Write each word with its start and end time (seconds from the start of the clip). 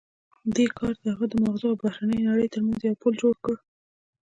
دې 0.55 0.65
کار 0.77 0.93
د 1.03 1.05
هغه 1.13 1.25
د 1.29 1.33
ماغزو 1.43 1.67
او 1.71 1.79
بهرنۍ 1.83 2.19
نړۍ 2.29 2.47
ترمنځ 2.53 2.79
یو 2.83 2.99
پُل 3.01 3.13
جوړ 3.21 3.33
کړ 3.45 3.55